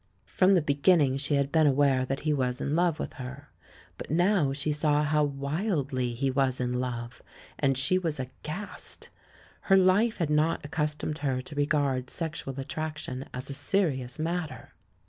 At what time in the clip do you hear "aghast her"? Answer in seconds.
8.19-9.77